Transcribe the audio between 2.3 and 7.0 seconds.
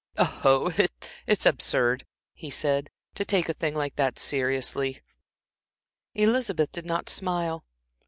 he said, "to take a thing like that seriously." Elizabeth did